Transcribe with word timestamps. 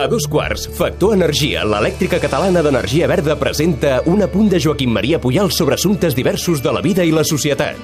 A 0.00 0.06
dos 0.08 0.24
quarts, 0.26 0.64
Factor 0.72 1.12
Energia, 1.12 1.60
l'elèctrica 1.68 2.16
catalana 2.22 2.62
d'energia 2.64 3.04
verda, 3.10 3.34
presenta 3.36 3.98
un 4.08 4.22
apunt 4.24 4.48
de 4.48 4.60
Joaquim 4.60 4.94
Maria 4.96 5.18
Puyal 5.20 5.50
sobre 5.52 5.76
assumptes 5.76 6.16
diversos 6.16 6.62
de 6.64 6.72
la 6.72 6.80
vida 6.80 7.04
i 7.04 7.12
la 7.12 7.24
societat. 7.24 7.76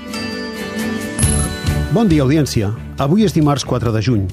Bon 1.93 2.09
dia, 2.09 2.25
audiència. 2.25 2.71
Avui 2.97 3.27
és 3.29 3.37
dimarts 3.37 3.67
4 3.69 3.93
de 3.93 4.01
juny. 4.01 4.25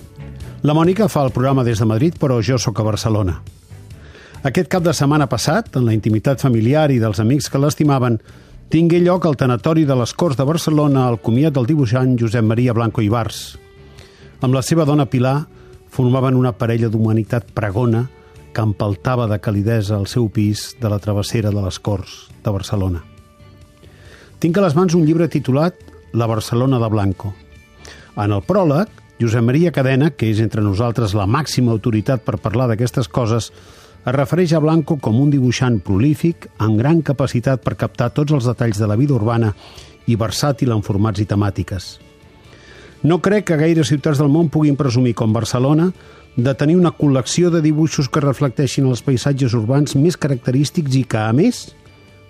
La 0.64 0.72
Mònica 0.72 1.10
fa 1.12 1.26
el 1.28 1.34
programa 1.36 1.66
des 1.68 1.84
de 1.84 1.86
Madrid, 1.86 2.16
però 2.16 2.40
jo 2.40 2.56
sóc 2.56 2.80
a 2.80 2.86
Barcelona. 2.88 3.42
Aquest 4.48 4.68
cap 4.72 4.84
de 4.84 4.94
setmana 4.96 5.28
passat, 5.28 5.76
en 5.76 5.84
la 5.84 5.94
intimitat 5.96 6.40
familiar 6.40 6.90
i 6.92 7.02
dels 7.04 7.20
amics 7.20 7.50
que 7.52 7.60
l'estimaven, 7.60 8.18
tingué 8.72 9.04
lloc 9.04 9.28
al 9.28 9.36
tanatori 9.36 9.84
de 9.84 9.96
les 10.00 10.16
Corts 10.16 10.40
de 10.40 10.48
Barcelona 10.48 11.04
al 11.08 11.20
comiat 11.20 11.56
del 11.56 11.68
dibuixant 11.68 12.16
Josep 12.20 12.48
Maria 12.48 12.72
Blanco 12.72 13.04
Ibars. 13.04 13.58
Amb 14.40 14.56
la 14.56 14.64
seva 14.64 14.88
dona 14.88 15.06
Pilar, 15.08 15.46
formaven 15.94 16.34
una 16.34 16.56
parella 16.58 16.90
d'humanitat 16.90 17.52
pregona 17.54 18.08
que 18.54 18.62
empaltava 18.66 19.28
de 19.30 19.38
calidesa 19.42 19.98
el 20.00 20.08
seu 20.10 20.26
pis 20.34 20.72
de 20.82 20.90
la 20.90 20.98
travessera 21.02 21.52
de 21.54 21.62
les 21.62 21.78
Corts 21.80 22.32
de 22.44 22.54
Barcelona. 22.54 23.04
Tinc 24.42 24.58
a 24.58 24.64
les 24.66 24.76
mans 24.76 24.96
un 24.98 25.06
llibre 25.06 25.30
titulat 25.30 25.78
La 26.14 26.28
Barcelona 26.30 26.80
de 26.82 26.90
Blanco. 26.90 27.34
En 28.18 28.34
el 28.34 28.42
pròleg, 28.46 28.90
Josep 29.22 29.46
Maria 29.46 29.72
Cadena, 29.72 30.10
que 30.12 30.30
és 30.30 30.42
entre 30.42 30.62
nosaltres 30.62 31.14
la 31.18 31.26
màxima 31.30 31.72
autoritat 31.74 32.26
per 32.26 32.42
parlar 32.42 32.68
d'aquestes 32.70 33.08
coses, 33.08 33.52
es 34.04 34.16
refereix 34.18 34.54
a 34.54 34.62
Blanco 34.62 34.98
com 35.00 35.22
un 35.22 35.30
dibuixant 35.34 35.80
prolífic, 35.80 36.50
amb 36.58 36.78
gran 36.82 37.02
capacitat 37.02 37.64
per 37.64 37.78
captar 37.80 38.12
tots 38.14 38.34
els 38.34 38.50
detalls 38.50 38.82
de 38.82 38.90
la 38.90 38.98
vida 39.00 39.16
urbana 39.16 39.54
i 40.06 40.18
versàtil 40.20 40.74
en 40.76 40.84
formats 40.84 41.22
i 41.24 41.30
temàtiques. 41.30 41.94
No 43.04 43.20
crec 43.20 43.50
que 43.50 43.60
gaire 43.60 43.84
ciutats 43.84 44.22
del 44.22 44.32
món 44.32 44.48
puguin 44.48 44.78
presumir, 44.80 45.12
com 45.20 45.34
Barcelona, 45.36 45.90
de 46.38 46.54
tenir 46.56 46.78
una 46.80 46.94
col·lecció 46.96 47.50
de 47.52 47.60
dibuixos 47.62 48.08
que 48.08 48.24
reflecteixin 48.24 48.88
els 48.88 49.04
paisatges 49.04 49.54
urbans 49.60 49.98
més 50.00 50.16
característics 50.16 50.96
i 50.96 51.04
que, 51.04 51.20
a 51.20 51.34
més, 51.36 51.66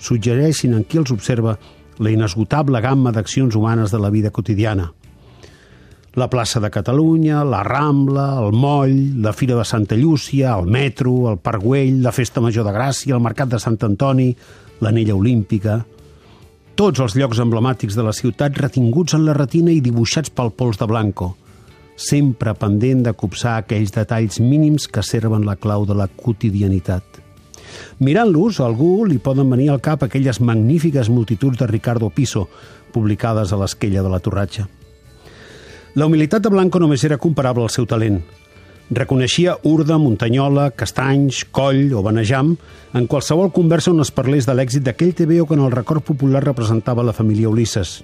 suggereixin 0.01 0.73
en 0.73 0.81
qui 0.83 0.97
els 0.97 1.13
observa 1.13 1.59
la 2.01 2.09
inesgotable 2.09 2.81
gamma 2.81 3.13
d'accions 3.13 3.53
humanes 3.53 3.93
de 3.93 4.01
la 4.01 4.09
vida 4.09 4.33
quotidiana. 4.33 4.89
La 6.17 6.29
plaça 6.29 6.59
de 6.59 6.73
Catalunya, 6.73 7.43
la 7.45 7.61
Rambla, 7.63 8.27
el 8.41 8.51
Moll, 8.57 9.21
la 9.21 9.33
Fira 9.33 9.55
de 9.55 9.65
Santa 9.65 9.95
Llúcia, 9.95 10.57
el 10.57 10.65
metro, 10.65 11.29
el 11.31 11.37
Parc 11.37 11.61
Güell, 11.61 12.01
la 12.01 12.11
Festa 12.11 12.41
Major 12.41 12.65
de 12.65 12.73
Gràcia, 12.73 13.13
el 13.13 13.21
Mercat 13.21 13.53
de 13.53 13.61
Sant 13.61 13.77
Antoni, 13.85 14.31
l'Anella 14.81 15.15
Olímpica 15.15 15.83
tots 16.75 17.01
els 17.03 17.13
llocs 17.17 17.39
emblemàtics 17.43 17.95
de 17.97 18.03
la 18.05 18.13
ciutat 18.15 18.57
retinguts 18.57 19.13
en 19.13 19.27
la 19.27 19.35
retina 19.37 19.71
i 19.71 19.81
dibuixats 19.83 20.31
pel 20.33 20.51
pols 20.57 20.79
de 20.81 20.87
Blanco, 20.89 21.33
sempre 21.95 22.55
pendent 22.57 23.03
de 23.05 23.13
copsar 23.13 23.59
aquells 23.59 23.93
detalls 23.93 24.39
mínims 24.41 24.87
que 24.89 25.03
serven 25.05 25.45
la 25.45 25.55
clau 25.55 25.85
de 25.85 25.97
la 25.97 26.07
quotidianitat. 26.07 27.03
Mirant-los, 28.01 28.59
a 28.59 28.67
algú 28.67 29.05
li 29.05 29.19
poden 29.21 29.49
venir 29.49 29.69
al 29.73 29.81
cap 29.81 30.03
aquelles 30.03 30.41
magnífiques 30.41 31.09
multituds 31.09 31.61
de 31.61 31.67
Ricardo 31.69 32.09
Piso, 32.09 32.47
publicades 32.93 33.53
a 33.53 33.59
l'esquella 33.61 34.01
de 34.05 34.09
la 34.09 34.21
Torratxa. 34.21 34.67
La 35.93 36.07
humilitat 36.09 36.41
de 36.41 36.49
Blanco 36.49 36.81
només 36.81 37.03
era 37.05 37.21
comparable 37.21 37.65
al 37.65 37.73
seu 37.73 37.85
talent– 37.89 38.23
Reconeixia 38.91 39.55
Urda, 39.63 39.97
Muntanyola, 39.97 40.71
Castanys, 40.71 41.45
Coll 41.51 41.93
o 41.95 42.03
Benejam 42.03 42.57
en 42.93 43.07
qualsevol 43.07 43.53
conversa 43.55 43.93
on 43.93 44.03
es 44.03 44.11
parlés 44.11 44.45
de 44.45 44.53
l'èxit 44.53 44.83
d'aquell 44.83 45.13
TVO 45.15 45.47
que 45.47 45.55
en 45.55 45.63
el 45.63 45.71
record 45.71 46.03
popular 46.03 46.43
representava 46.43 47.05
la 47.05 47.15
família 47.15 47.49
Ulisses, 47.49 48.03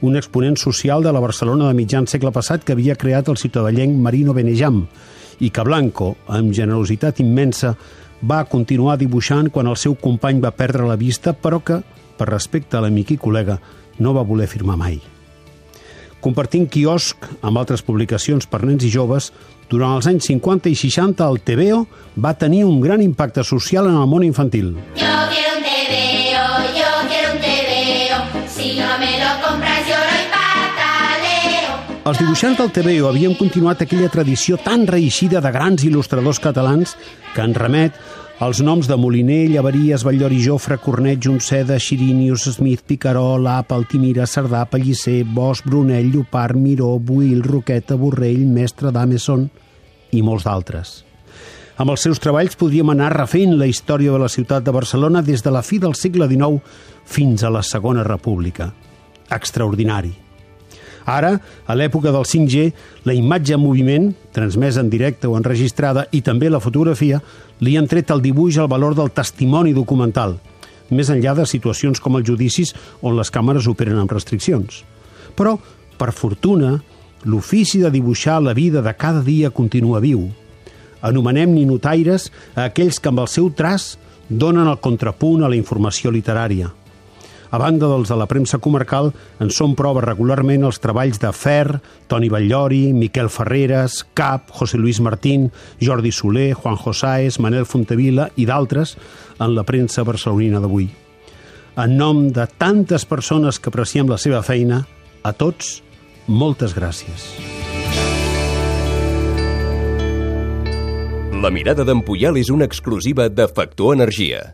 un 0.00 0.16
exponent 0.16 0.56
social 0.56 1.02
de 1.02 1.12
la 1.12 1.20
Barcelona 1.20 1.68
de 1.68 1.74
mitjan 1.74 2.06
segle 2.06 2.30
passat 2.32 2.62
que 2.64 2.76
havia 2.76 2.96
creat 2.96 3.28
el 3.28 3.40
ciutadellenc 3.40 3.98
Marino 3.98 4.34
Benejam 4.36 4.84
i 5.40 5.50
que 5.50 5.64
Blanco, 5.66 6.14
amb 6.28 6.54
generositat 6.54 7.18
immensa, 7.20 7.74
va 8.22 8.44
continuar 8.46 8.96
dibuixant 9.00 9.50
quan 9.50 9.66
el 9.66 9.76
seu 9.76 9.96
company 9.98 10.40
va 10.40 10.54
perdre 10.54 10.86
la 10.86 10.96
vista, 11.00 11.34
però 11.34 11.58
que, 11.60 11.82
per 12.16 12.30
respecte 12.30 12.78
a 12.78 12.84
l'amic 12.84 13.16
i 13.16 13.18
col·lega, 13.18 13.58
no 13.98 14.14
va 14.14 14.22
voler 14.24 14.46
firmar 14.48 14.78
mai. 14.78 15.02
Compartint 16.24 16.70
quiosc 16.72 17.26
amb 17.44 17.60
altres 17.60 17.82
publicacions 17.84 18.46
per 18.48 18.62
nens 18.64 18.84
i 18.86 18.90
joves, 18.92 19.26
durant 19.68 19.98
els 19.98 20.06
anys 20.08 20.30
50 20.30 20.70
i 20.72 20.78
60 20.80 21.20
el 21.20 21.42
TVO 21.44 21.82
va 22.24 22.32
tenir 22.40 22.62
un 22.64 22.78
gran 22.80 23.02
impacte 23.04 23.44
social 23.44 23.90
en 23.90 23.98
el 24.00 24.08
món 24.08 24.24
infantil. 24.24 24.70
Yo 24.96 25.12
quiero 25.34 25.58
un 25.58 25.66
TVO, 25.66 26.46
yo 26.78 26.94
quiero 27.10 27.34
un 27.34 27.42
TVO, 27.44 28.48
si 28.48 28.72
no 28.78 28.88
me 29.02 29.12
lo 29.20 29.30
compras 29.44 29.84
lloro 29.90 30.16
y 30.16 30.26
pataleo. 30.32 31.76
Els 32.08 32.24
dibuixants 32.24 32.60
del 32.62 32.72
TVO 32.72 33.12
havien 33.12 33.36
continuat 33.36 33.84
aquella 33.84 34.08
tradició 34.08 34.56
tan 34.56 34.88
reeixida 34.88 35.44
de 35.44 35.52
grans 35.52 35.84
il·lustradors 35.84 36.40
catalans 36.40 36.96
que 37.34 37.44
en 37.44 37.52
remet 37.52 38.00
els 38.42 38.60
noms 38.66 38.88
de 38.90 38.96
Moliner, 38.98 39.46
Llavaries, 39.52 40.02
Batllori, 40.02 40.40
Jofre, 40.42 40.78
Cornet, 40.82 41.20
Junceda, 41.22 41.78
Xirinius, 41.78 42.48
Smith, 42.56 42.82
Picaró, 42.82 43.38
Lap, 43.38 43.70
Altimira, 43.72 44.26
Cerdà, 44.26 44.64
Pellicer, 44.66 45.22
Bosch, 45.24 45.62
Brunell, 45.64 46.10
Llopart, 46.10 46.58
Miró, 46.58 46.98
Buil, 46.98 47.44
Roqueta, 47.44 47.94
Borrell, 47.94 48.42
Mestre, 48.46 48.90
d'Ameson 48.90 49.46
i 50.12 50.22
molts 50.22 50.48
d'altres. 50.48 50.96
Amb 51.78 51.90
els 51.94 52.04
seus 52.06 52.20
treballs 52.22 52.58
podríem 52.58 52.90
anar 52.90 53.12
refent 53.14 53.56
la 53.58 53.70
història 53.70 54.12
de 54.14 54.20
la 54.22 54.30
ciutat 54.30 54.66
de 54.66 54.74
Barcelona 54.74 55.22
des 55.22 55.42
de 55.42 55.54
la 55.54 55.62
fi 55.62 55.80
del 55.82 55.94
segle 55.98 56.28
XIX 56.30 56.60
fins 57.06 57.42
a 57.42 57.50
la 57.54 57.62
Segona 57.62 58.02
República. 58.06 58.72
Extraordinari. 59.30 60.23
Ara, 61.04 61.36
a 61.66 61.74
l'època 61.76 62.12
del 62.12 62.24
5G, 62.24 62.70
la 63.04 63.14
imatge 63.14 63.54
en 63.54 63.60
moviment, 63.60 64.08
transmesa 64.32 64.80
en 64.80 64.90
directe 64.90 65.28
o 65.28 65.36
enregistrada, 65.36 66.06
i 66.12 66.22
també 66.24 66.48
la 66.50 66.62
fotografia, 66.64 67.20
li 67.60 67.76
han 67.76 67.88
tret 67.88 68.10
al 68.10 68.22
dibuix 68.24 68.56
el 68.58 68.70
valor 68.72 68.96
del 68.96 69.12
testimoni 69.12 69.74
documental, 69.76 70.38
més 70.90 71.10
enllà 71.12 71.34
de 71.36 71.46
situacions 71.48 72.00
com 72.00 72.16
els 72.16 72.28
judicis 72.28 72.72
on 73.02 73.18
les 73.18 73.32
càmeres 73.32 73.68
operen 73.68 74.00
amb 74.00 74.12
restriccions. 74.12 74.82
Però, 75.36 75.58
per 75.98 76.12
fortuna, 76.12 76.78
l'ofici 77.24 77.82
de 77.82 77.90
dibuixar 77.92 78.40
la 78.42 78.54
vida 78.56 78.82
de 78.82 78.94
cada 78.96 79.20
dia 79.24 79.50
continua 79.50 80.00
viu. 80.00 80.30
Anomenem 81.04 81.52
ninotaires 81.52 82.30
a 82.54 82.70
aquells 82.70 83.00
que 83.00 83.12
amb 83.12 83.20
el 83.24 83.28
seu 83.28 83.50
traç 83.52 83.94
donen 84.28 84.68
el 84.70 84.80
contrapunt 84.80 85.44
a 85.44 85.52
la 85.52 85.60
informació 85.60 86.12
literària– 86.14 86.72
a 87.54 87.58
banda 87.58 87.86
dels 87.86 88.10
de 88.10 88.16
la 88.18 88.26
premsa 88.26 88.58
comarcal, 88.58 89.12
en 89.38 89.52
són 89.54 89.76
prova 89.78 90.02
regularment 90.02 90.64
els 90.66 90.80
treballs 90.82 91.20
de 91.22 91.30
Fer, 91.30 91.78
Toni 92.10 92.26
Batllori, 92.32 92.88
Miquel 92.90 93.30
Ferreres, 93.30 94.00
Cap, 94.18 94.50
José 94.58 94.80
Luis 94.80 94.98
Martín, 94.98 95.52
Jordi 95.78 96.10
Soler, 96.10 96.54
Juan 96.58 96.74
Josáez, 96.74 97.38
Manel 97.38 97.68
Fontevila 97.70 98.26
i 98.34 98.48
d'altres 98.50 98.96
en 99.38 99.54
la 99.54 99.62
premsa 99.62 100.02
barcelonina 100.02 100.58
d'avui. 100.58 100.88
En 101.78 101.94
nom 101.94 102.26
de 102.34 102.48
tantes 102.58 103.06
persones 103.06 103.62
que 103.62 103.70
apreciem 103.70 104.10
la 104.10 104.18
seva 104.18 104.42
feina, 104.42 104.82
a 105.22 105.30
tots, 105.32 105.78
moltes 106.26 106.74
gràcies. 106.74 107.30
La 111.38 111.54
mirada 111.54 111.84
d'en 111.86 112.02
és 112.34 112.50
una 112.50 112.64
exclusiva 112.64 113.28
de 113.28 113.46
Factor 113.46 113.94
Energia. 113.94 114.50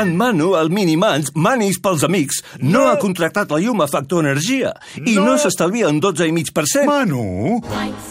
En 0.00 0.16
Manu, 0.16 0.54
el 0.58 0.70
Minimans, 0.74 1.30
Manis 1.34 1.78
pels 1.82 2.04
amics, 2.06 2.40
no, 2.58 2.70
no 2.72 2.84
ha 2.90 2.96
contractat 3.00 3.52
la 3.54 3.60
llum 3.62 3.84
a 3.84 3.88
Factor 3.90 4.24
Energia 4.24 4.72
i 4.98 5.14
no, 5.14 5.28
no 5.28 5.36
s'estalvia 5.38 5.90
un 5.92 6.00
12,5%. 6.02 6.88
Manu, 6.88 7.60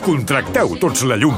contracteu 0.06 0.78
tots 0.82 1.04
la 1.10 1.20
llum. 1.20 1.36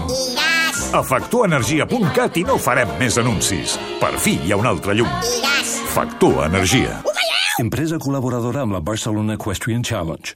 A 0.96 1.02
factorenergia.cat 1.04 2.38
i 2.40 2.46
no 2.48 2.60
farem 2.62 2.94
més 3.00 3.18
anuncis. 3.20 3.76
Per 4.00 4.14
fi 4.22 4.38
hi 4.44 4.54
ha 4.54 4.60
una 4.62 4.72
altra 4.76 4.94
llum. 4.96 5.12
Factor 5.96 6.46
Energia. 6.46 7.02
Empresa 7.60 7.96
col·laboradora 8.04 8.66
amb 8.66 8.76
la 8.76 8.82
Barcelona 8.84 9.38
Equestrian 9.40 9.84
Challenge. 9.88 10.24